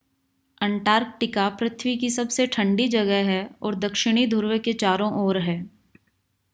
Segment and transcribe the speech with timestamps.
[0.61, 5.57] Antarctica पृथ्वी की सबसे ठंडी जगह है और दक्षिणी ध्रुव के चारों ओर है